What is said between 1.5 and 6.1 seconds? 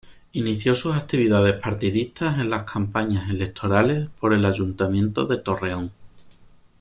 partidistas en las campañas electorales por el Ayuntamiento de Torreón.